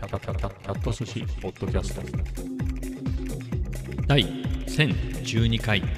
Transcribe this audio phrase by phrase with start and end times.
[0.00, 2.00] キャキャキャキャキャット寿司ポッドキャスト
[4.06, 4.24] 第
[4.64, 5.88] 1012回今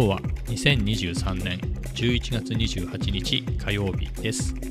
[0.00, 1.58] 日は2023年
[1.92, 4.66] 11月28日火曜日ですこの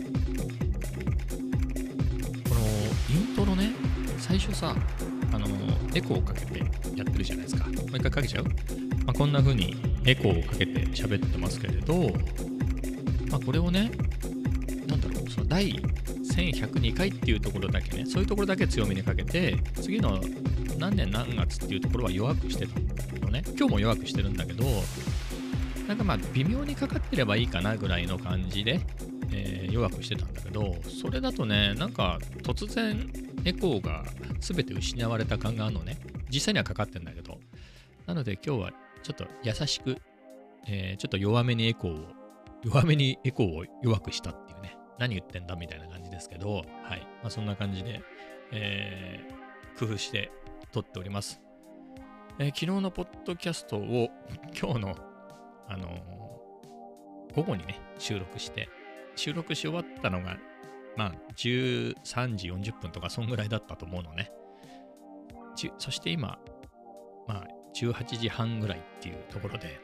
[3.12, 3.70] イントロね
[4.18, 4.76] 最初さ
[5.32, 5.46] あの
[5.94, 6.62] エコーをかけて
[6.96, 8.46] やってるじゃないですかもう一回かけちゃう、
[9.06, 9.76] まあ、こんな風に
[10.08, 12.10] エコーをかけて喋ってますけれど、
[13.30, 13.92] まあ、これをね
[15.52, 20.18] 第1102回っていうところだけねそういうところだけ強めにかけて次の
[20.78, 22.80] 何年何月っていうところは弱くしてた
[23.26, 23.44] のね。
[23.58, 24.64] 今日も弱くしてるんだけど
[25.90, 28.80] なんかまあ微妙にかかってればいいかなぐらいの感じで、
[29.34, 33.12] えー弱くしてたんだけどそれだとねなんか突然
[33.46, 34.04] エコーが
[34.40, 35.98] 全て失われた感があるのね。
[36.30, 37.38] 実際にはかかってんだけど。
[38.06, 38.72] なので今日は
[39.04, 39.98] ちょっと優しく、
[40.68, 42.06] えーちょっと弱めにエコーを
[42.64, 44.51] 弱めにエコーを弱くしたって
[45.02, 46.64] 何言ってんだみたいな感じですけどはい、
[47.24, 48.02] まあ、そんな感じで、
[48.52, 49.42] えー
[49.80, 50.30] 工夫して
[50.74, 51.42] 撮っております、
[52.38, 54.10] えー昨日のポッドキャストを
[54.54, 54.96] 今日の
[55.68, 58.70] あのー午後にね収録して
[59.16, 60.38] 収録し終わったのが
[60.98, 64.32] まあ13時40分とかそんぐらいだったと思うのね。
[65.78, 66.40] そして今
[67.28, 69.80] まあ18時半ぐらいっていうところで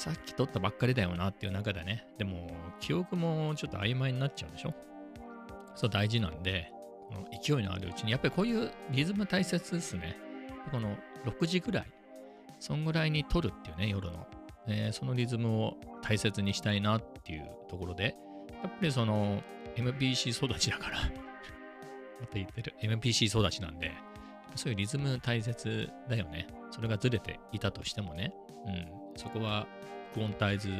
[0.00, 4.72] さっき撮ったばっかりだよなっていう中でねでも記憶もちょっと曖昧になっちゃうでしょ？
[5.74, 6.72] そう大事なんで
[7.10, 10.16] この勢いのあるうちにやっぱりこういうリズム大切ですね。
[10.70, 11.86] この6時ぐらい
[12.58, 14.26] そんぐらいに撮るっていうね夜の、
[14.68, 18.16] えそのリズムを大切にしたいなっていうところで
[18.62, 19.42] やっぱりその
[19.76, 20.98] MPC 育ちだから
[22.20, 22.74] また言ってる。
[22.82, 23.92] MPC 育ちなんで
[24.54, 26.46] そういうリズム大切だよね。
[26.70, 28.32] それがずれていたとしてもね。
[28.66, 28.99] うん。
[29.20, 29.66] そこは
[30.14, 30.70] クオンタイズ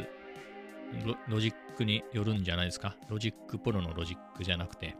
[1.28, 2.96] ロジックによるんじゃないですか？
[3.10, 4.96] Logic Pro のロジックじゃなくて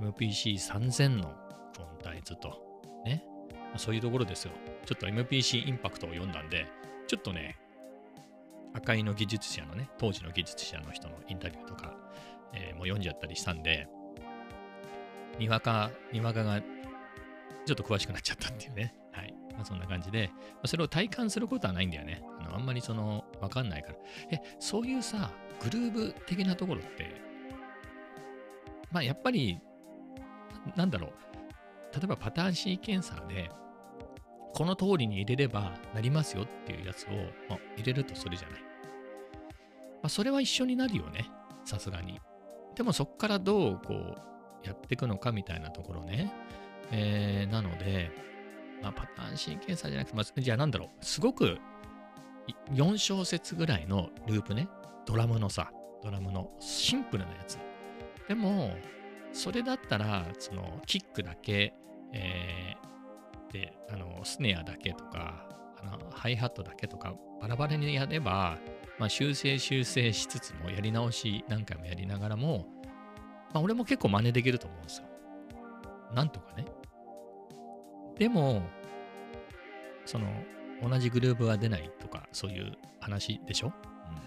[0.00, 1.34] MPC3000 の
[1.76, 2.82] クオンタイズと。
[3.04, 3.22] ね？
[3.72, 4.52] まそういうところですよ。
[4.86, 6.66] ちょっと MPC インパクトを読んだんで
[7.06, 7.58] ちょっとね
[8.72, 11.94] AKAI の技術者のね当時の技術者の人のインタビューとか、
[12.54, 13.86] えーもう読んじゃったりしたんで
[15.38, 18.94] にわかにわかがちょっと詳しくなっちゃったっていうね。
[19.12, 19.34] はい。
[19.58, 20.30] まあ、そんな感じで、
[20.62, 22.22] まそれを体感することはないんだよね。
[22.40, 23.96] あのあんまりその、わかんないから。
[24.30, 27.20] え、そういうさ、グルーブ的なところって、
[28.92, 29.60] まあやっぱり、
[30.76, 31.12] なんだろう。
[31.92, 33.50] 例えばパターンシーケンサーで、
[34.54, 37.08] この通りに入れればなりますよっていうやつを、
[37.48, 38.60] まあ、入れるとするじゃない。
[38.60, 38.66] ま
[40.04, 41.28] あそれは一緒になるよね。
[41.64, 42.20] さすがに。
[42.76, 46.32] でもそこからどうこうやっていくのかみたいなところね。
[46.92, 48.10] えーなので、
[48.82, 51.58] まあ、パターンシーケンサーじゃなくて、まあ、じゃあなんだろう、すごく
[52.72, 54.68] 4小節ぐらいのループね、
[55.06, 55.70] ドラムのさ、
[56.02, 57.58] ドラムのシンプルなやつ。
[58.28, 58.72] でも、
[59.32, 61.74] それだったら、そのキックだけ、
[62.12, 62.88] えー
[63.52, 65.46] で、あの、スネアだけとか、
[65.80, 68.58] あのハイハットだけとか、バラバラにやれば、
[68.98, 72.66] まあ、修正修正しつつも、やり直し何回もやりながらも、
[73.52, 75.06] まあ、俺も結構真似できると思うんですよ。
[76.14, 76.64] なんとかね。
[78.18, 78.62] でも、
[80.04, 80.26] その、
[80.82, 84.18] 同じグルーブは出ないとか、そういう話でしょ、うん、い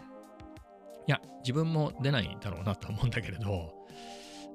[1.08, 3.74] や、自分も出ないだろうなと思うんだけれど、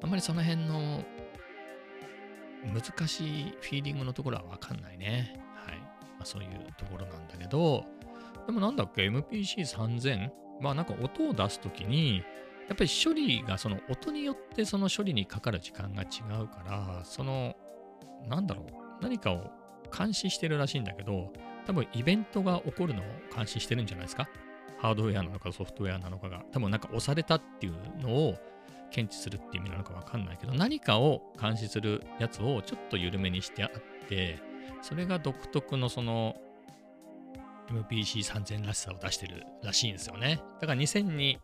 [0.02, 1.04] あんまりその辺の
[2.72, 5.34] 難しいフィーリングのところはわかんないね。
[5.54, 5.78] はい。
[5.78, 7.84] まあ、そういうところなんだけど、
[8.47, 10.30] でもなんだっけ、MPC3000?
[10.60, 12.22] まあなんか音を出すときに、
[12.68, 16.06] やっぱり処理がその音によってその処理にかかる時間が違
[16.42, 17.54] うから、その、
[18.28, 19.50] なんだろう、何かを
[19.96, 21.32] 監視してるらしいんだけど、
[21.66, 24.28] 多分イベントが起こるのを監視してるんじゃないですか？
[24.78, 28.36] ハードウェアなのかソフトウェアなのかが、多分なんか押されたっていうのを
[28.90, 34.38] 検知するっていう意味なのかわかんないけど、何かを監視するやつをちょっと緩めにしてあって、
[34.82, 36.36] それが独特のその
[37.68, 40.41] MPC3000 らしさを出してるらしいんですよね。
[40.60, 41.38] だから2000に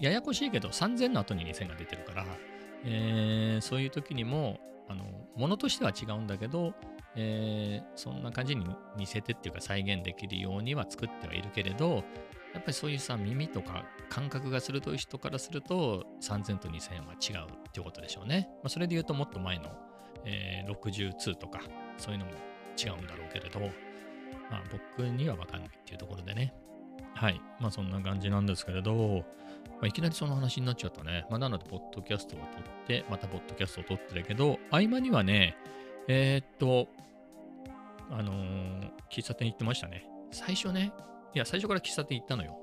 [0.00, 2.26] ややこしいけど3000の後に2000が出てるから、
[2.84, 5.04] えーそういう時にもあの
[5.36, 6.74] 物としては違うんだけど、
[7.16, 8.64] えーそんな感じに
[8.96, 12.04] 似せてっていうか再現できるようには作ってはいるけれど
[12.54, 18.48] やっぱりそういうさ耳とか感覚が鋭い人からすると3000と2000は違うっていうことでしょうね。
[18.54, 19.70] まあ、それで言うともっと前の、
[20.24, 21.60] えー62とか
[21.96, 22.32] そういうのも
[22.76, 23.60] 違うんだろうけれど、
[24.50, 26.54] まあ、僕には分かんないっていうところでね。
[27.14, 27.40] はい。
[27.60, 29.24] まあそんな感じなんですけれど、
[29.80, 31.24] まあ、いきなりその話になっちゃったね。
[31.30, 35.56] まあ、なので、ポッドキャストを撮って、またポッドキャストを撮ってるけど、合間にはね、
[36.08, 36.88] えーっと、
[38.10, 40.06] あのー喫茶店行ってましたね。
[40.30, 40.92] 最初ね、
[41.34, 42.58] いや、最初から喫茶店行ったのよ。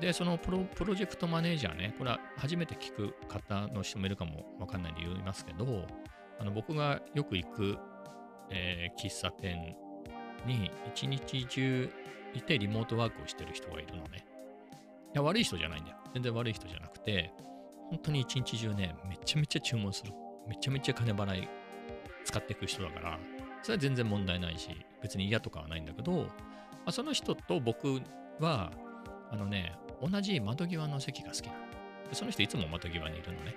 [0.00, 5.86] で、そのプロプロジェクトマネージャーね、これは初めて聞く方の人もいるかもわかんないんで言いますけど、
[6.38, 7.78] あの僕がよく行く、
[8.50, 9.76] えー喫茶店
[10.46, 11.90] に一日中
[12.34, 14.24] いてリモートワークをしてる人がいるのね。
[15.12, 15.96] いや、悪い人じゃないんだよ。
[16.14, 17.32] 全然悪い人じゃなくて、
[17.88, 20.12] 本当に一日中ね、めちゃめちゃ注文する。
[20.48, 21.48] めちゃめちゃ金払い
[22.24, 23.18] 使っていく人だから、
[23.62, 24.68] それは全然問題ないし、
[25.02, 26.26] 別に嫌とかはないんだけど、ま
[26.86, 28.00] あ、その人と僕
[28.38, 28.72] は、
[29.30, 31.58] あのね、同じ窓際の席が好きなの。
[32.12, 33.54] その人いつも窓際にいるのね。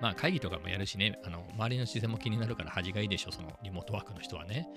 [0.00, 4.68] まあ会議とかもやるしね、あの周りの視線も気になるから恥がいいでしょ、そのリモートワークの人はね。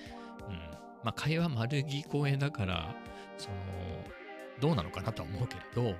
[0.47, 0.55] うん。
[1.03, 2.95] まあ会話丸聞こえだから、
[3.37, 3.55] その、
[4.59, 5.95] どうなのかなとは思うけれど、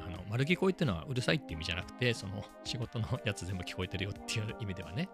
[0.00, 5.08] あの丸聞こえっていうのはうるさいって意味じゃなくて、その仕事のやつ全部聞こえてるよっていう意味ではね。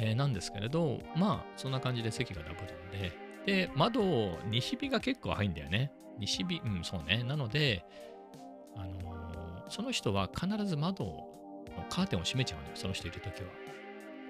[0.00, 3.12] えーなんですけれど、まあそんな感じで席がダブるんで、
[3.46, 5.92] で、窓、西日が結構入るんだよね。
[6.18, 7.24] 西日、うん、そうね。
[7.24, 7.84] なので、
[8.76, 9.18] あのー
[9.70, 11.26] その人は必ず窓の
[11.90, 13.48] カーテンを閉めちゃうんだよ、その人いるときは。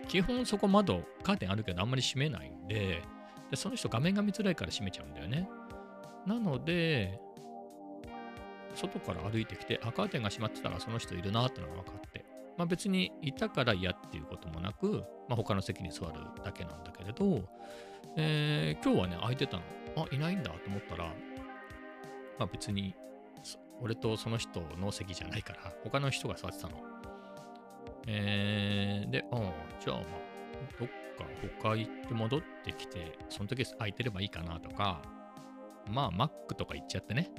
[0.09, 3.03] 基本そこ窓、カーテンあるけどあんまり閉めないんで、
[3.51, 5.49] でその人画面が見づらいから閉めちゃうんだよね。
[6.27, 7.21] なので、
[8.79, 12.25] 外から歩いてきて、あ、カーテンが閉まってたらその人いるなってのが分かって。
[12.57, 16.13] まあ別にいたから嫌っていうこともなく、まあ他の席に座る
[16.45, 17.45] だけなんだけれど、
[18.17, 19.63] えー今日はね、空いてたの。
[19.97, 21.05] あ、いないんだと思ったら、
[22.39, 22.95] まあ別に、
[23.81, 26.83] 俺とその人の席じゃないから、他の人が座ってたの。
[28.07, 29.41] えーで、ああ、
[29.85, 30.05] じゃあまあ、
[30.81, 31.25] どっか
[31.61, 35.03] 他行って戻ってきて、その時空いてればいいかなとか、
[35.91, 37.31] まあ、Mac とか行っちゃってね、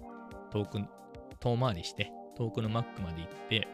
[0.51, 0.79] 遠く、
[1.39, 3.67] 遠回りして、遠くの Mac まで行って、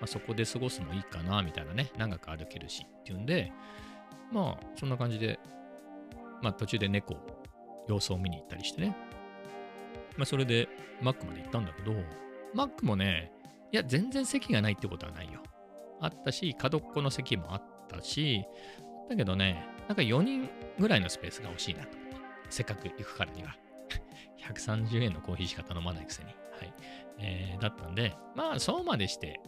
[0.00, 3.52] まあ、そこで過ごすのいいかな、みたいなね、長く歩けるしっていうんで、
[4.32, 5.38] まあ、そんな感じで、
[6.42, 7.16] まあ、途中で猫、
[7.88, 8.96] 様子を見に行ったりしてね、
[10.16, 10.68] まあ、それで
[11.00, 11.92] Mac まで行ったんだけど、
[12.54, 13.32] Mac もね、
[13.72, 15.42] いや、全然席がないってことはないよ。
[16.00, 18.44] あったし、角っこの席もあったし、
[19.08, 20.48] だけどね、なんか4人
[20.78, 22.16] ぐらいのスペースが欲しいなと思って。
[22.50, 23.56] せっかく行くからには。
[24.38, 26.30] 130円のコーヒーしか頼まないくせに。
[26.58, 26.74] はい。
[27.18, 29.40] えーだったんで、まあ、そうまでして、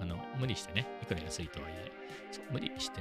[0.00, 1.92] あの、無理してね、いくら安いとはいえ、
[2.50, 3.00] 無理して、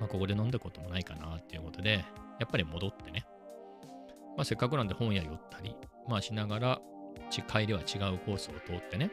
[0.00, 2.04] まあ、ここで飲んだこともないかなっていうことで、
[2.40, 3.24] やっぱり戻ってね、
[4.36, 5.76] まあ、せっかくなんで本屋寄ったり、
[6.08, 6.80] まあ、しながら、
[7.48, 9.10] 帰りは違うコースを通ってね、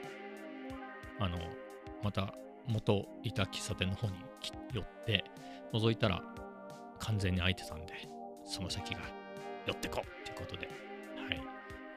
[1.19, 1.38] あの、
[2.04, 2.33] また
[2.68, 4.13] 元いた喫茶店の方に
[4.74, 5.24] 寄って、
[5.74, 6.22] 覗いたら
[7.00, 7.94] 完全に空いてたんで、
[8.44, 9.01] その席が
[9.66, 11.42] 寄ってこうということで、はい、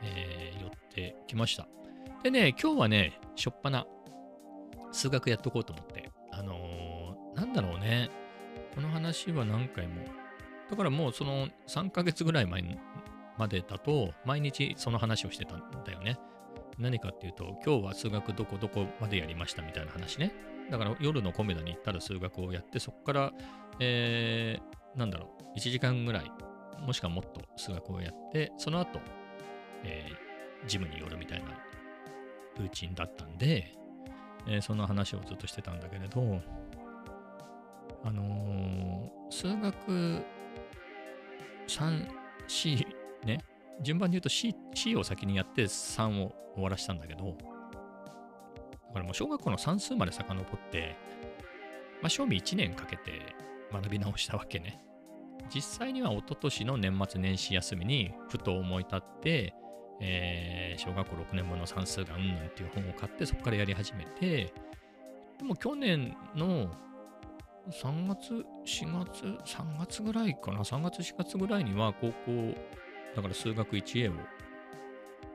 [0.05, 1.67] えー寄ってきました。
[2.23, 3.87] でね、今日はね、しょっぱな
[4.93, 8.11] 数学やっとこうと思って、あのーなんだろうね、
[8.75, 10.05] この話は何回も、
[10.71, 12.62] だからもうその3ヶ月ぐらい前
[13.39, 16.19] までだと、毎日その話をしてたんだよね。
[16.79, 20.33] 何かっていうと、今日は数学どこどこまでやりましたみたいな話ね。
[20.71, 23.33] だから夜のコメダに行ったら数学をやって、そこから、
[23.81, 26.31] えー、なんだろう、1時間ぐらい、
[26.81, 29.00] もしくはもっと数学をやって、その後、
[29.85, 31.51] えージムに寄るみたいな
[32.59, 33.77] ルーチンだったんで、
[34.47, 36.41] えーその話をずっとしてたんだけれど、
[38.03, 40.23] あのー数学
[41.67, 42.09] 3、
[42.47, 42.87] C
[43.25, 43.39] ね、
[43.83, 47.37] 順番に言うと C, C を先にやって3を終わらしたんだけど、
[48.88, 50.97] だからもう小学校の算数まで遡って、
[52.00, 53.35] まあ、賞味1年かけて
[53.73, 54.81] 学び直したわけね。
[55.53, 59.55] 実際には一昨年の年末年始休みにふと思い立って、
[60.01, 64.53] えー小学校6年分の算数がうんぬんっていう本を買ってそこからやり始めて、
[65.39, 66.69] でも去年の
[67.71, 72.55] 3月、4月、3月ぐらいかな、3月、4月ぐらいには高校、
[73.15, 74.15] だから数学 1A を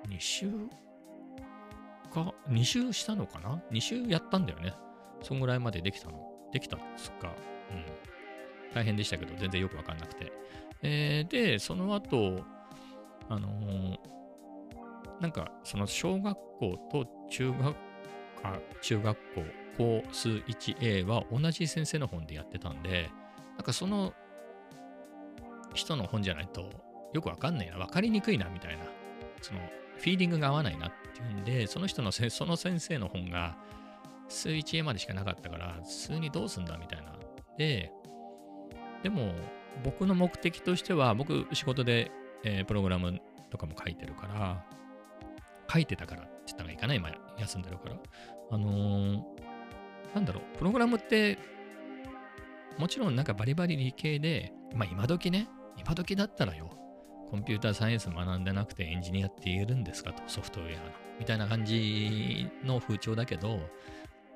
[0.09, 0.49] 2週
[2.13, 4.73] か、2週したのかな ?2 週やったんだよね。
[5.21, 6.29] そんぐらいまでできたの。
[6.51, 7.33] できたっつか、
[7.71, 8.73] うん。
[8.73, 10.31] 大変でしたけど、全然よくわかんなくて。
[10.81, 12.43] えーで、その後、
[13.29, 14.18] あのー
[15.19, 17.75] なんか、その小学校と中学、
[18.43, 19.43] あ、中学校、
[19.77, 23.09] 高数 1A は同じ先生の本でやってたんで、
[23.55, 24.13] なんかその
[25.73, 26.69] 人の本じゃないと
[27.13, 28.83] よくわかんないな、わかりにくいなみたいな、
[29.41, 29.59] その
[29.97, 33.57] フィーリングが合わないなっていうんで、その人のせ その先生の本が
[34.27, 37.15] 数 1A までしかなかったから、数にどうすんだみたいな。
[37.57, 37.91] で、
[39.03, 39.33] でも
[39.83, 42.11] 僕の目的としては、僕仕事で、
[42.43, 44.65] えープログラムとかも書いてるから、
[45.71, 47.95] 書いてたからって言ったらいいかな、今休んでるから。
[48.51, 49.21] あのー
[50.13, 51.37] なんだろう、プログラムって、
[52.77, 55.47] もちろんなんかバリバリ理系で、まあ今時ね、
[55.77, 56.69] 今時だったらよ、
[57.29, 60.91] コンピューターサイエンス学んでなくてエンジニアって言えるんですかと、ソフトウェアの。
[61.19, 63.63] みたいな感じの風潮だけど、ま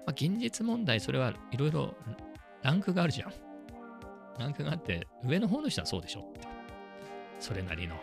[0.07, 1.95] あ、現実問題、それはいろいろ
[2.61, 3.33] ランクがあるじゃん。
[4.37, 6.41] ランクがあって、上の方の人はそうでしょって。
[7.39, 7.95] それなりの、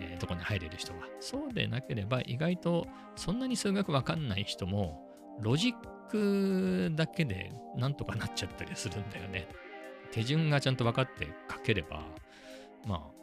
[0.00, 1.00] えー、とこに入れる人は。
[1.20, 2.86] そうでなければ、意外と
[3.16, 5.06] そんなに数学わかんない人も、
[5.40, 5.72] ロジッ
[6.08, 9.48] クだけでなんとかなっちゃったりするんだよね。
[10.12, 12.02] 手順がちゃんと分かって書ければ、
[12.86, 13.18] まあ、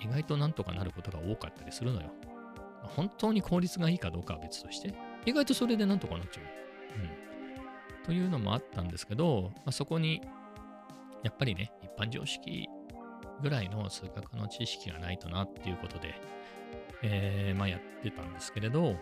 [0.00, 2.12] 意外となんとかなることが多かったりするのよ。
[2.82, 4.94] 本当に効率がいいかどうかは別として、
[5.26, 6.44] 意外とそれでなんとかなっちゃう。
[7.00, 8.04] うん。
[8.04, 10.20] というのもあったんですけど、まあ、そこに、
[11.22, 12.68] やっぱりね、一般常識
[13.42, 16.14] ぐらいの数学の知識がないとなっていうことで、
[17.02, 18.96] えー、まあやってたんですけれど、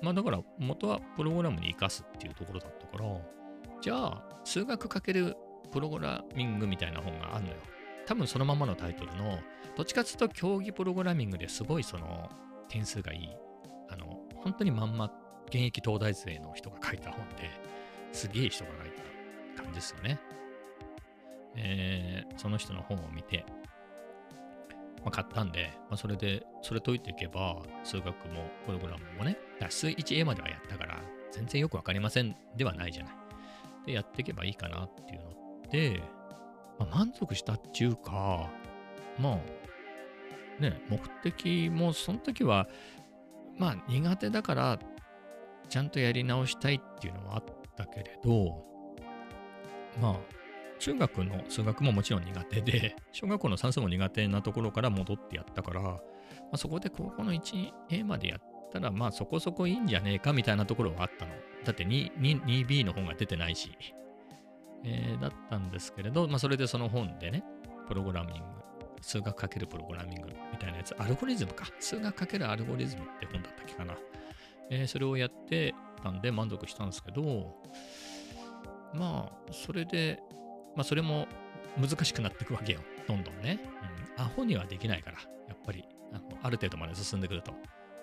[0.00, 3.08] まあだから元はプログラムに活かすっていうところだったから、
[3.80, 5.36] じゃあ数学かける
[5.72, 7.56] プログラミングみたいな本があるのよ。
[8.06, 9.38] 多分そのままのタイトルの、
[9.76, 12.30] どっちかっていうと競技プログラミングですごいその
[12.68, 13.28] 点数がいい。
[13.90, 15.10] あの、本当にまんま
[15.46, 17.50] 現役東大生の人が書いた本で、
[18.12, 18.90] すげえ人が書い
[19.56, 20.18] た感じですよね。
[21.56, 23.44] えー、その人の本を見て、
[25.02, 29.36] まあ、買ったんで、まあ、それで、それ解いていけば、数学もプログラムもね、
[29.68, 31.00] 数 1A まではやったから、
[31.32, 33.14] 全然よくわかりませんではないじゃない。
[33.86, 36.00] で、やっていけばいいかなっていうので、
[36.78, 38.48] まあ、満足したっていうか、
[39.18, 42.68] まあ、ね、目的もその時は、
[43.58, 44.78] まあ苦手だから、
[45.68, 47.44] ちゃんとやり直したいっていうのはあっ
[47.76, 48.62] たけれど、
[50.00, 50.16] まあ、
[50.82, 56.00] 中学の数学ももちろん苦手で、 小学校の算数も苦手なところから戻ってやったから、ま
[56.54, 58.40] あ、そこで高校の 1A までやっ
[58.72, 61.32] たら、まあそこそこいいんじゃねえかみたいなところはあったの。
[61.64, 63.70] だって 2, 2, 2B の本が出てないし、
[64.82, 67.44] えー、だったんですけれど、まあそれでその本でね、
[67.86, 68.42] プログラミング、
[69.02, 71.66] 数学かけるプログラミングみたいなやつ、アルゴリズムか。
[71.78, 73.94] 数学かけるアルゴリズムって本だったっけかな。
[74.68, 77.62] えー、それをやってたんで満足したんですけど、
[78.94, 80.20] まあ、それで
[80.76, 81.26] まあ、それも
[81.80, 82.80] 難しくなっていくわけよ。
[83.06, 83.60] どんどんね。
[84.16, 87.52] うん、アホにはできないから、やっぱり、あのある程度まで進んでくると、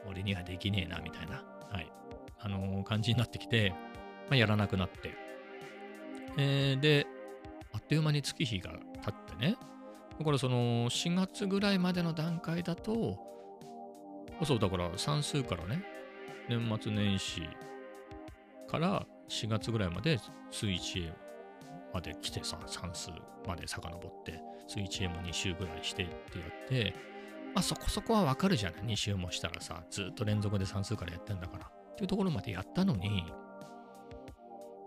[0.07, 1.91] 俺にはできねえな、みたいな、はい、
[2.39, 3.73] あのー、感じになってきて、
[4.29, 5.13] まあ、やらなくなって。
[6.38, 7.07] えー、で、
[7.73, 8.71] あっという間に月日が
[9.03, 9.55] 経ってね、
[10.17, 13.17] だからその4月ぐらいまでの段階だと、
[14.43, 15.83] そうだから算数からね、
[16.47, 17.41] 年末年始
[18.67, 20.19] から4月ぐらいまで
[20.51, 21.13] 数一へ
[21.93, 23.10] まで来てさ、算数
[23.48, 26.93] まで遡って、スイッチ A も2週ぐらいしてってやって、
[27.53, 31.65] まあそこそこはわかるじゃない？2週もしたらさ、ずっと連続で算数からやってんだから。
[31.65, 33.25] っていうところまでやったのに、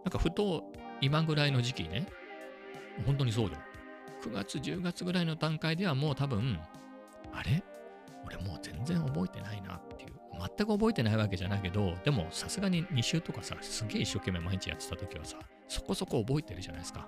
[0.04, 0.64] なんかふと
[1.00, 2.06] 今ぐらいの時期ね、
[3.04, 3.52] 本当にそうよ。
[4.22, 6.58] 9月、10月ぐらいの段階ではもう多分、
[7.32, 7.62] あれ？
[8.24, 9.82] 俺もう全然覚えてないなっ。
[10.56, 17.06] 全く覚えてないわけじゃないけど、でもさすがに2週とかさ、すげえ一生懸命毎日やってた時はさ、そこそこ覚えてるじゃないですか。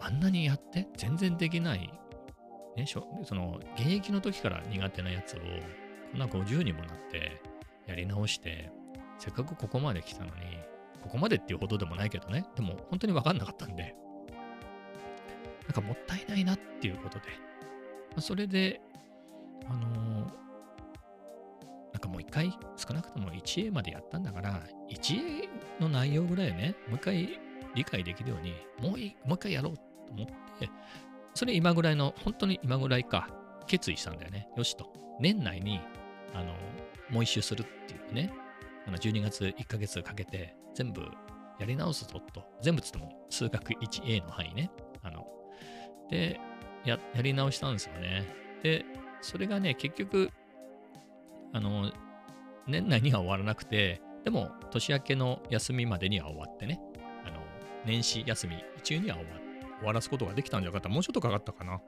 [0.00, 1.90] あんなにやって全然できない、
[2.76, 3.00] ね、そ
[3.34, 5.40] の現役の時から苦手なやつを、
[6.12, 7.40] こんな50にもなって
[7.86, 8.70] やり直して、
[9.18, 10.32] せっかくここまで来たのに、
[11.02, 13.94] ここまでっていうほどでもないけどね、でも本当にわかんなかったんで、
[15.66, 17.24] なんかもったいないなっていうことで、
[18.10, 18.80] まあ、それで、
[19.68, 20.45] あのー、
[22.16, 27.38] もう一回、少なくとも 1A までやったんだから、1A の内容ぐらいね、もう一回
[27.74, 29.82] 理解できるように、もう一回やろうと
[30.12, 30.70] 思って、
[31.34, 33.28] それ今ぐらいの、本当に今ぐらいか、
[33.66, 34.48] 決意したんだよね。
[34.56, 34.90] よしと。
[35.20, 35.78] 年内に、
[36.32, 36.54] あの、
[37.10, 38.32] もう一周するっていうね、
[38.86, 41.02] あの12月1ヶ月かけて、全部
[41.58, 42.46] やり直すぞと。
[42.62, 44.70] 全部つっても、数学 1A の範囲ね。
[45.02, 45.26] あの、
[46.08, 46.40] で、
[46.86, 48.24] や、やり直したんですよね。
[48.62, 48.86] で、
[49.20, 50.30] それがね、結局、
[51.52, 51.90] あの、
[52.66, 56.80] 年内には終わらなくて、でも、年明けの休みまでには終わってね、
[57.24, 57.40] あの、
[57.84, 59.30] 年始休み中には終わ
[59.78, 61.80] 終わらすことができたんじゃなかったもうちょっとかかったかな。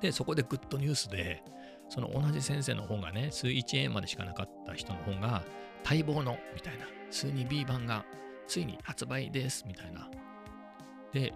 [0.00, 1.42] で、そこでグッドニュースで、
[1.88, 5.42] その同じ先生の本がね、数 1A までしかなかった人の本が、
[5.84, 8.04] 待望の、みたいな、数 2B 版が
[8.46, 10.08] ついに発売です、みたいな。
[11.12, 11.32] で、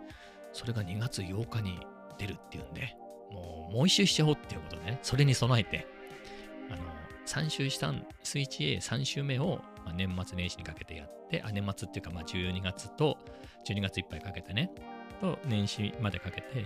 [0.53, 1.79] それが2月8日に
[2.19, 2.97] 出るっていうんで、
[3.31, 5.87] もう、もう一周しちゃおうっていうことでね、それに備えて、
[6.71, 6.83] あの、
[7.29, 13.19] 3周したん、スイッチ A3 周目を、まあ、年末年始にかけてやって、あ、年末っていうか、まあ、12月と、
[13.69, 14.71] 12月いっぱいかけてね、
[15.21, 16.65] と、年始までかけて、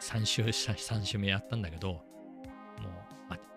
[0.00, 2.02] 3周した、3周目やったんだけど、も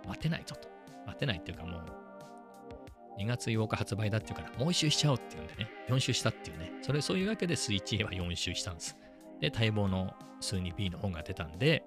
[0.05, 0.69] う、待てないぞと。
[1.07, 8.95] 待てないっていうかもう、2月8日発売だっていうから、もう一周しちゃおうっていうんでね、4周したっていうね、それ、そういうわけでスイッチ A は4周したんです。
[9.39, 11.83] で、待望の数 2B の本が出たんで、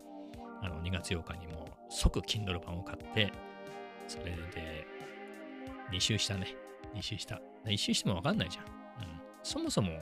[0.62, 3.32] あの、2月8日にもう即 Kindle 版を買って、
[4.08, 4.24] それ
[4.54, 4.86] で
[5.92, 6.56] 2周したね。
[6.94, 7.40] 2周した。
[7.66, 8.64] 1周してもわかんないじゃん。
[8.64, 8.70] うん。
[9.42, 9.92] そもそも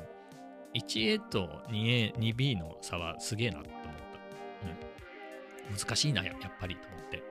[0.74, 5.70] 1A と 2A、2B の差はすげえなって思った。
[5.70, 5.76] うん。
[5.76, 7.22] 難しいな、やっぱりと思って。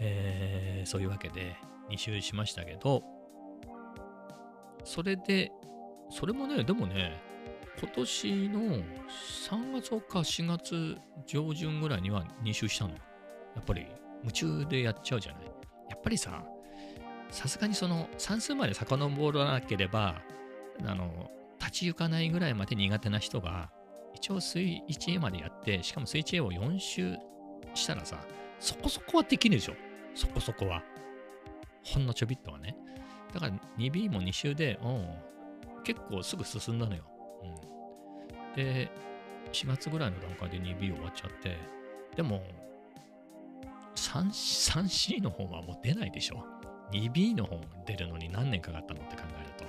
[0.00, 1.56] えー、そういうわけで
[1.90, 3.02] 2周しましたけど、
[4.84, 5.50] それで、
[6.10, 7.20] それもね、でもね、
[7.80, 8.82] 今年の3
[9.80, 10.96] 月か4月
[11.26, 12.96] 上旬ぐらいには2周したのよ。
[13.56, 13.86] やっぱり
[14.20, 15.53] 夢中でやっちゃうじゃない。
[16.04, 16.44] やっぱりさ、
[17.30, 20.16] さすがにその算数まで遡らなければ、
[20.84, 23.70] あの、立ち行かないぐらいまで苦手な人が、
[24.12, 27.16] 一応水 1A までやって、しかも水 1A を4周
[27.72, 28.18] したらさ、
[28.60, 29.76] そこそこはできるでしょ。
[30.14, 30.82] そこそこは。
[31.82, 32.76] ほんのちょびっとはね。
[33.32, 35.08] だから 2B も2周で、うん、
[35.84, 37.04] 結構すぐ進んだのよ。
[37.42, 38.90] うん、で、
[39.52, 41.56] 4月ぐらいの段階で 2B 終わっちゃって、
[42.14, 42.42] でも、
[44.20, 46.44] 3C の方はもう出ないでしょ。
[46.92, 49.64] 2B の方出るのに何年かかったのって考えると。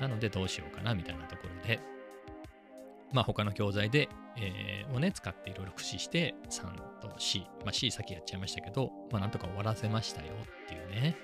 [0.00, 1.80] なのでどうしようかなみたいなところで、
[3.12, 10.32] まあ他の教材で、えーをね、使っていろいろ駆使して3と C、まあ C 先やっちゃいましたけど、まあなんとか終わらせましたよ
[10.64, 11.16] っていうね、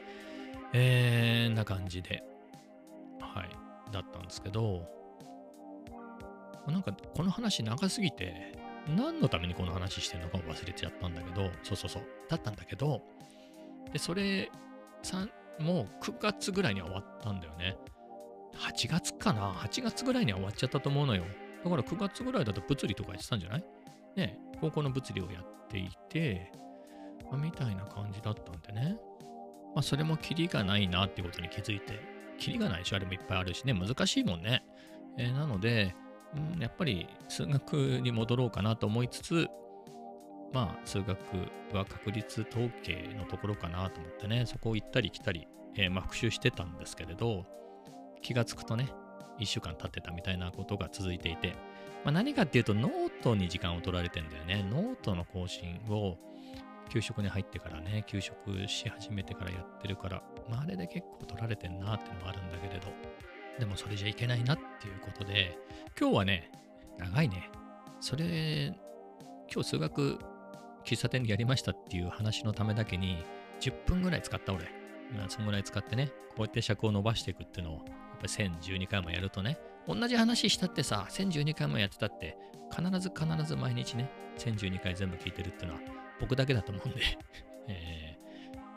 [0.73, 2.23] えー、な感じで、
[3.21, 3.51] はい、
[3.93, 4.87] だったんですけど、
[6.67, 8.58] なんかこの話長すぎて、
[8.89, 13.03] 何のためにこの話してるのかを忘れちゃったんだけど、そうそうそう、だったんだけど、
[13.93, 14.51] で、それ、
[15.03, 17.77] さんもう9月ぐらいには終わったんだよね。
[18.57, 21.25] 8月かな ?8 月ぐらいには終わっちゃったと思うのよ。
[21.65, 23.65] だから9月ぐらいだと物理とかやってたんじゃない？
[24.17, 26.53] ね高校の物理をやっていて、
[27.31, 28.97] まあみたいな感じだったんでね。
[29.75, 32.01] まあそれもキリがないなっていうことに気づいて、
[32.39, 34.65] キリがないし、あれもいっぱいあるしね、難しいもんね。
[35.19, 35.95] えーなので、
[36.35, 39.49] うん、やっぱり数学に戻ろうかなと思いつつ、
[40.53, 41.17] まあ数学
[41.73, 47.45] は確率統計のところかなと思ってね、そこを行ったり来たり、えーま復習してたんですけれど、
[48.23, 48.89] 気がつくとね、
[49.39, 51.55] 1週間経ってたみたいなことが続いていて、
[52.05, 54.67] まあ、何かっていうとノートに時間を取られてんだよね。
[54.71, 56.17] ノートの更新を
[56.91, 58.35] 休職に入ってからね、休職
[58.67, 62.87] し始めてからやってるから、まあ、あれで結構取られてんなっていうのがあるんだけれど、
[63.59, 65.59] でもそれじゃいけないなっていうことで、
[65.99, 66.51] 今日はね、
[66.99, 67.51] 長いね。
[68.01, 68.75] それ、
[69.53, 70.19] 今日数学
[70.85, 73.25] 喫茶店でやりましたっていう話のためだけに、
[73.61, 74.65] 10分ぐらい使った俺。
[75.17, 77.85] まあ、そのぐらい使ってね、こうやって尺を伸ばしていくっていうのを、やっ
[78.21, 82.37] ぱり1012回もやるとね、同じ話したってさ、1012回もやってたって、
[82.71, 85.81] 必ず必ず毎日ね、1012回全部聞いてるっていうのは、
[86.21, 87.01] 僕だけだと思うんで、
[87.69, 88.19] えー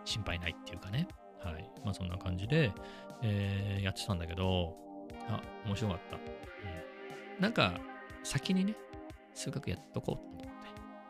[0.05, 1.07] 心配ないっていうかね。
[1.43, 1.69] はい。
[1.83, 2.71] まあそんな感じで、
[3.23, 4.75] えーやってたんだけど、
[5.27, 6.17] あ、面白かった。
[6.17, 7.41] うん。
[7.41, 7.73] なんか、
[8.23, 8.75] 先にね、
[9.33, 10.49] 数学やっとこうと思って、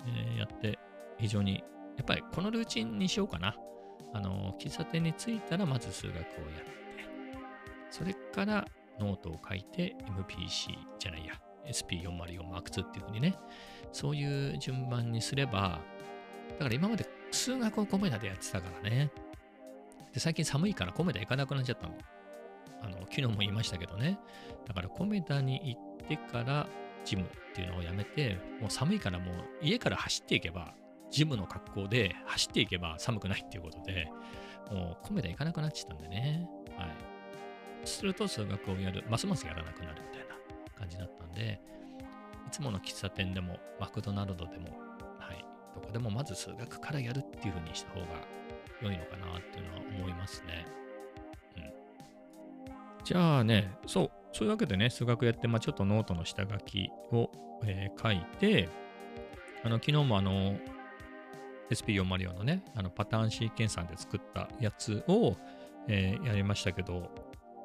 [0.08, 0.80] えーやって、
[1.18, 1.64] 非常に、
[1.98, 3.56] やっぱりこのルーチンにしようかな。
[4.14, 6.32] あの、喫茶店に着いたらまず数学をやって、
[7.90, 8.66] それから
[9.00, 11.34] ノートを書いて MPC じゃないや、
[11.68, 13.36] SP404M2 っていう風にね、
[13.92, 15.80] そういう順番にすれば、
[16.58, 19.12] だから今まで数学をコメダでやってたからね。
[20.14, 21.98] で、最近寒いからコメダ行かなくなっちゃったの。
[22.82, 24.20] あの、昨日も言いましたけどね。
[24.68, 26.68] だからコメダに行ってから
[27.06, 30.74] ジムっていうのをやめて、もう寒いからもう家から走っていけば、
[31.10, 34.08] ジムの格好で走っていけば寒くないっていうことで、
[34.72, 36.48] もうコメダ行かなくなっちゃったんでね。
[36.78, 37.88] はい。
[37.88, 40.36] すると数学をやる、ますますやらなくなるみたいな
[40.78, 41.62] 感じだったんで、
[42.48, 44.78] いつもの喫茶店でも、マクドナルドでも、
[45.20, 45.46] はい、
[45.76, 48.06] どこでもまず数学からやるっっていう風にした方が
[48.84, 50.66] 良いのかなっていうのは思いますね。
[51.58, 53.04] うん。
[53.04, 57.32] じゃあね、そう、そういうわけでね、数学やって、まあちょっとノートの下書きを、
[57.66, 58.70] えー書いて、
[59.64, 60.56] あの、昨日もあの、
[61.72, 65.36] SP404 のね、あのパターンシーケンサーで作ったやつを、
[65.88, 67.10] えーやりましたけど、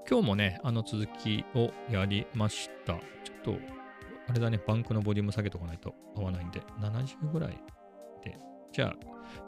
[0.08, 2.94] 今日もね、あの続きをやりました。
[2.94, 3.00] ちょ
[3.40, 3.56] っと、
[4.28, 7.58] あれだね、バンクのボリューム下げとかないと合わないんで、70ぐらい
[8.24, 8.38] で。
[8.76, 8.96] じゃあ、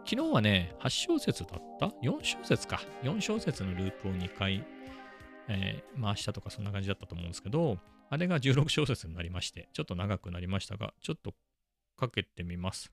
[0.06, 2.80] 昨日はね、8小節だった ?4 小節か。
[3.02, 4.64] 4小節のループを2回、
[5.48, 7.76] えー回したとかそんな感じだったと思うんですけど、
[8.08, 11.34] あれが16小節になりまして、ちょっと長くなりましたが、ちょっと
[11.98, 12.90] かけてみます。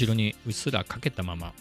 [0.00, 1.52] 後ろにうっすらかけたまま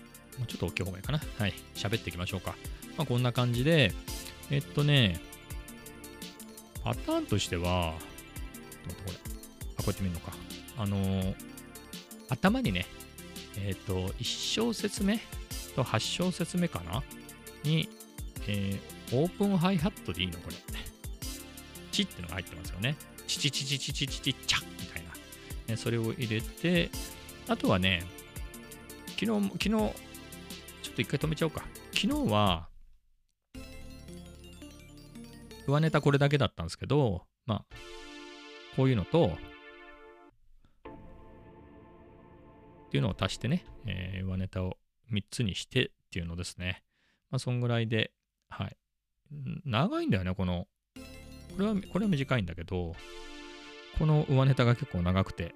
[0.47, 1.19] ちょっと大きい方がいいかな。
[1.37, 1.53] はい。
[1.75, 2.55] 喋っていきましょうか。
[2.97, 3.91] まあ、こんな感じで、
[4.49, 5.19] えっとね、
[6.81, 7.95] パターンとしては、
[8.87, 9.33] ちょっと待ってこれ。
[9.79, 10.31] あ、こうやって見るのか。
[10.77, 11.35] あのー
[12.31, 12.85] 頭にね、
[13.57, 15.19] えっ、と、1小節目
[15.75, 17.03] と8小節目かな？
[17.63, 17.89] に、
[18.47, 20.39] えーオープンハイハットでいいの？
[20.39, 20.55] これ。
[21.91, 22.95] チってのが入ってますよね。
[23.27, 25.09] チチチチチチチチチャみたいな。
[25.67, 26.91] ねそれを入れて、
[27.47, 28.03] あとはね、
[29.19, 31.65] 昨日、昨日、ちょっと一回止めちゃおうか。
[31.91, 32.69] 昨日は、
[35.67, 37.65] 上ネタこれだけだったんですけど、まあ、
[38.77, 39.33] こういうのと、
[42.87, 44.77] っていうのを足してね、えー上ネタを
[45.11, 46.85] 3つにしてっていうのですね。
[47.29, 48.13] まあ、そんぐらいで、
[48.47, 48.77] はい。
[49.65, 50.65] 長いんだよね、この、
[51.57, 52.95] これは、これは短いんだけど、
[53.97, 55.53] この上ネタが結構長くて、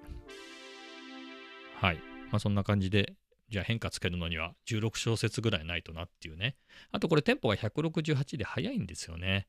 [1.80, 1.96] はい。
[2.30, 3.14] まあ、そんな感じで、
[3.48, 6.56] じゃあ変化つけるのには16小節ぐらいないとなっていうね。
[6.90, 9.46] あとこれテンポが168で速いんですよね。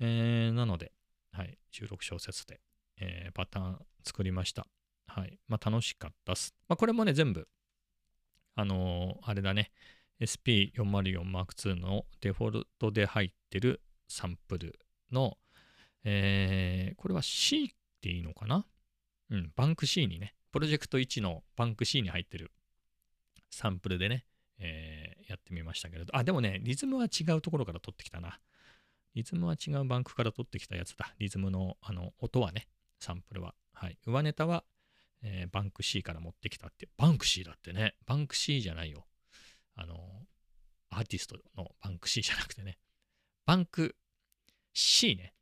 [0.00, 0.92] えーなので、
[1.32, 2.60] はい、16小節で、
[2.98, 4.66] えーパターン作りました。
[5.06, 5.38] はい。
[5.48, 6.54] まあ楽しかったっす。
[6.68, 7.48] まあこれもね、全部、
[8.54, 9.70] あのーあれだね、
[10.20, 14.78] SP404M2 のデフォルトで入ってるサンプル
[15.12, 15.36] の、
[16.04, 17.68] えーこれは C っ
[18.00, 18.66] ていいのかな？
[19.30, 22.52] うん、バンク C にね、プロジェクト1のバンク C に入ってる
[23.56, 24.26] サンプルでね、
[24.58, 28.38] えーやってみましたけれど、あ、でもね、リズムは違うところから取ってきたな。
[29.14, 31.14] リズムは違うバンクから取ってきたやつだ。
[31.18, 32.68] リズムのあの音はね、
[33.00, 33.54] サンプルは。
[33.72, 33.98] はい。
[34.06, 34.62] 上ネタは、
[35.22, 36.88] えーバンク C から持ってきたって。
[36.96, 37.94] バンク C だってね。
[38.06, 39.06] バンク C じゃないよ。
[39.74, 39.98] あの、
[40.90, 42.78] アーティストのバンク C じゃなくてね。
[43.46, 43.96] バンク
[44.74, 45.32] C ね。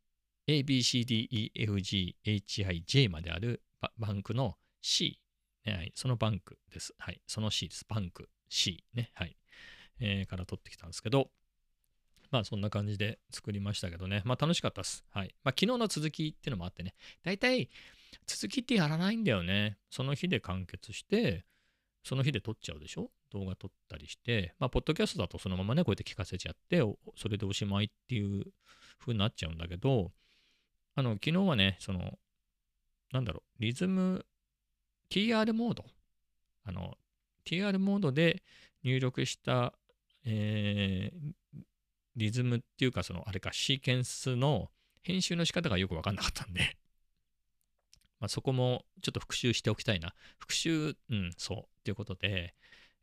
[0.47, 3.63] A, B, C, D, E, F, G, H, I, J まである
[3.99, 5.19] バンクの C、
[5.73, 5.93] はい。
[5.95, 6.95] そのバンクです。
[6.99, 7.21] はい。
[7.27, 7.85] その C です。
[7.89, 9.11] バンク C ね。
[9.15, 9.37] はい。
[10.01, 11.31] えーから取ってきたんですけど、
[12.31, 14.23] まあそんな感じで作りましたけどね。
[14.25, 15.05] まあ楽しかったです。
[15.11, 15.35] はい。
[15.45, 16.95] まあ昨日の続きっていうのもあってね。
[17.23, 17.71] 大体
[18.27, 19.79] 続きってやらないんだよね。
[19.91, 21.45] その日で完結して、
[22.03, 23.11] その日で撮っちゃうでしょ？
[23.31, 26.83] 動画撮ったりして、まあポッドキャストだとそのままね、こうやって聞かせちゃって、
[27.17, 28.45] それでおしまいっていう
[29.01, 30.13] 風になっちゃうんだけど、
[30.97, 32.19] あの昨日はね、その、
[33.13, 34.27] なんだろう、リズム、
[35.15, 35.85] TR モード。
[36.65, 36.99] あの、
[37.47, 38.43] TR モードで
[38.83, 39.73] 入力した、
[40.25, 41.33] えー
[42.17, 44.71] リズムっていうか、その、あれか、シーケンスの
[45.03, 46.77] 編集の仕方がよくわかんなかったんで、
[48.21, 50.15] まあ、そこもちょっと復習しておきたいな。
[50.39, 51.59] 復習、うん、そう。
[51.59, 52.55] っていうことで、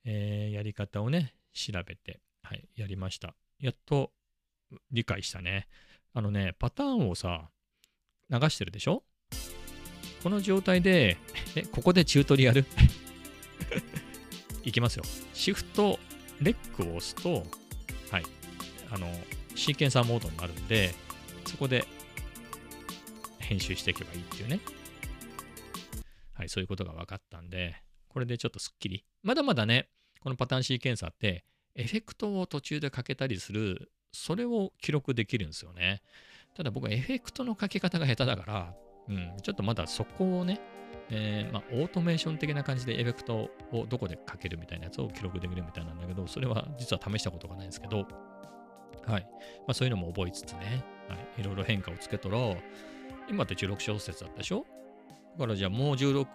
[0.06, 3.36] えーやり方をね、調べて、はい、やりました。
[3.60, 4.14] やっと
[4.92, 5.68] 理解したね。
[6.14, 7.52] あのね、パターンをさ、
[8.30, 9.04] 流してるでしょ？
[10.22, 11.18] この状態で、
[11.56, 12.66] え、ここでチュートリアル？
[14.64, 15.04] いきますよ。
[15.34, 16.00] シフト、
[16.42, 17.44] レックを押すと、
[18.12, 18.24] はい、
[18.92, 19.12] あの、
[19.56, 20.94] シーケンサーモードになるんで、
[21.46, 21.86] そこで
[23.40, 24.60] 編集していけばいいっていうね。
[26.34, 27.76] はい、そういうことが分かったんで、
[28.08, 29.06] これでちょっとスッキリ。
[29.24, 36.02] まだまだね、このパターンシーケンサーって、エフェクトを途中でかけたりする、それを記録できるんですよね。
[36.56, 38.76] ただ僕はエフェクトのかけ方が下手だから、
[39.10, 40.60] うん、ちょっとまだそこをね、
[41.10, 48.08] えーまあ、オートメーション的な感じでエフェクトをどこでかけるみたいなやつを記録できるみたいなんだけど、それは実は試したことがないんですけど、
[49.06, 49.22] はい。
[49.60, 52.38] まあ、そういうのも覚えつつね、はい、いろいろ変化をつけたら、
[53.30, 54.66] 今って16小節だったでしょ？
[55.38, 56.28] だからじゃあもう16、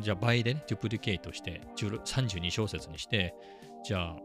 [0.00, 3.34] じゃあ倍でね、デュプリケートして16 32小節にして、
[3.84, 4.16] じゃあ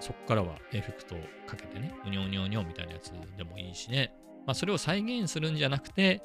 [0.00, 4.12] そこからはエフェクトをかけてね、うにょうにょうにょみたいなやつでもいいしね。
[4.46, 6.22] まあそれを再現するんじゃなくて、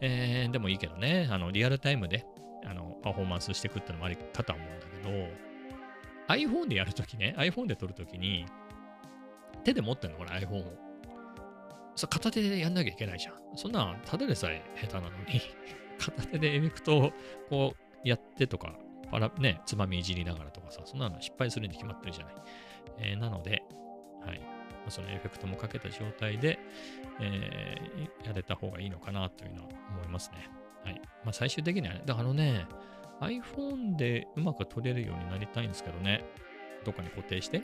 [0.00, 2.24] えーでもいいけどね、あのリアルタイムで
[2.64, 5.48] あのパフォーマンスしていくってのもありかとは思うんだけど、
[6.28, 8.46] iPhone でやるときね、iPhone で撮るときに、
[9.64, 10.88] 手で持ってんの、これ iPhone を。
[11.96, 13.34] そ片手でやんなきゃいけないじゃん。
[13.56, 15.40] そんなん、ただでさえ下手なのに、
[15.98, 17.12] 片手でエフェクトを
[17.48, 18.76] こうやってとか、
[19.10, 22.34] パラね、つまみいじりながらとかさ、そんなの失敗するに決まってるじゃない。
[22.98, 23.62] えーなので、
[24.90, 26.58] そのエフェクトもかけた状態で、
[27.20, 30.48] えーやれた方がいいのかなというのは思いますね。
[30.84, 31.00] はい。
[31.24, 32.66] まあ最終的にはね、だからあのね、
[33.20, 36.24] iPhone でうまく撮れるようになりたいんですけどね、
[36.84, 37.62] どっかに固定して。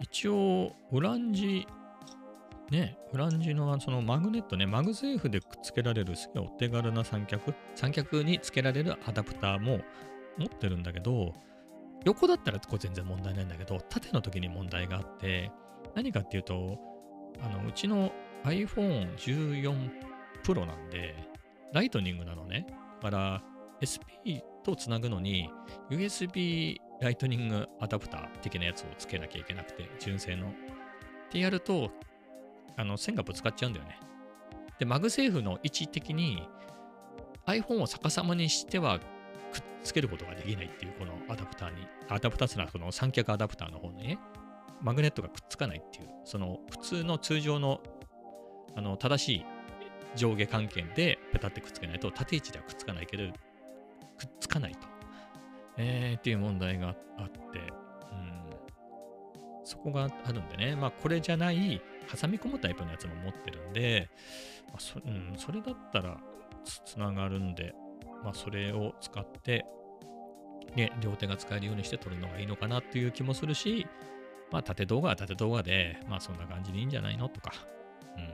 [0.00, 1.66] 一応、フランジ、
[2.70, 9.80] ね、フランジのそのマグネットね、 MagSafe でくっつけられるすげお手軽な三脚、三脚につけられるアダプターも
[10.36, 11.32] 持ってるんだけど、
[12.04, 15.50] 横だったらこれ全然問題ないんだけど、縦の時に問題があって、
[15.94, 16.78] 何かっていうと、
[17.40, 18.12] あのうちの
[18.44, 19.90] iPhone14
[20.42, 21.14] Pro なんで、
[21.72, 22.66] Lightning なのね。
[23.02, 23.42] だから、
[23.82, 25.50] SP とつなぐのに、
[25.90, 30.48] USB ライトニングアダプター的なやつをつけなきゃいけなくて、純正の。
[30.48, 30.52] っ
[31.30, 31.90] てやると、
[32.76, 33.98] あの線がぶつかっちゃうんだよね。
[34.78, 36.48] で、 MagSafe の位置的に
[37.46, 39.06] iPhone を逆さまにしてはくっ
[39.82, 44.18] つけることができないっていうこのアダプターに、アダプターってのはこの三脚アダプターの方にね、
[44.80, 47.80] マグネットがくっつかないっていう、その普通の通常の
[48.74, 49.46] あの正しい
[50.16, 54.78] 上下関係でペタってくっつけないと縦位置ではくっつかないけど、くっつかないと。
[55.78, 58.50] えー、っていう問題があって、うん、
[59.64, 61.82] そこがあるんでね、まあこれじゃない
[62.20, 64.08] 挟み込むタイプのやつも持ってるんで、
[64.68, 66.18] まあそうん、それだったら
[66.64, 67.74] つながるんで、
[68.24, 69.66] まあそれを使って、
[70.74, 73.86] ね、両手が使えるようにして撮るのがいいのかなっていう気もするし、
[74.50, 77.28] まあ縦動画は縦動画で、まあそんな感じでいいんじゃないの？
[77.28, 77.52] とか、
[78.16, 78.22] うん。
[78.22, 78.28] ま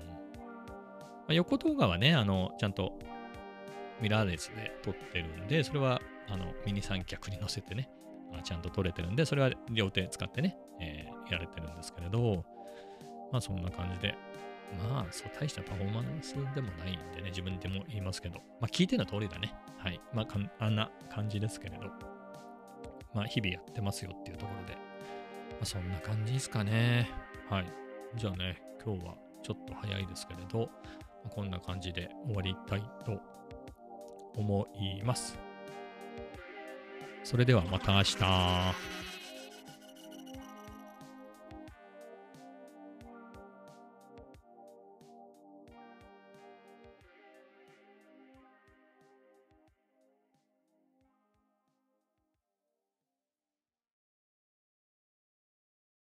[1.29, 2.99] あ、横動画はね、あの、ちゃんと
[4.01, 7.89] ミラーレスで撮ってるんで、それはあのミニ三脚に乗せてね、
[8.37, 12.45] あちゃんと撮れてるんで、それは両手使ってね、えー、やれてるんですけれど、
[13.31, 14.15] まあそんな感じで、
[14.91, 19.55] まあそう大したパフォーマンスでもないんでね、自分でも言いますけど、まあ聞いての通りだね。
[19.79, 20.01] はい。
[20.13, 20.27] まあ
[20.65, 21.85] あんな感じですけれど、
[23.15, 24.77] まあ日々やってますよっていうところで、
[25.61, 27.11] あそんな感じですかね。
[27.49, 27.67] はい。
[28.17, 30.67] じゃあね、今日はちょっと早いですけれど、ま
[31.27, 33.21] あ、こんな感じで終わりたいと
[34.35, 35.39] 思います。
[37.25, 39.12] それではまた明日。